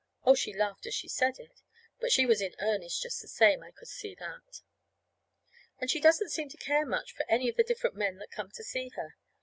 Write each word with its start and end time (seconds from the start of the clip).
Oh, 0.25 0.33
she 0.33 0.51
laughed 0.51 0.87
as 0.87 0.95
she 0.95 1.07
said 1.07 1.37
it. 1.37 1.61
But 1.99 2.11
she 2.11 2.25
was 2.25 2.41
in 2.41 2.55
earnest, 2.57 3.03
just 3.03 3.21
the 3.21 3.27
same. 3.27 3.61
I 3.61 3.69
could 3.69 3.87
see 3.87 4.15
that. 4.15 4.63
And 5.79 5.91
she 5.91 5.99
doesn't 5.99 6.29
seem 6.31 6.49
to 6.49 6.57
care 6.57 6.87
much 6.87 7.13
for 7.13 7.23
any 7.29 7.47
of 7.49 7.55
the 7.55 7.63
different 7.63 7.95
men 7.95 8.17
that 8.17 8.31
come 8.31 8.49
to 8.49 8.63
see 8.63 8.89
her. 8.95 9.13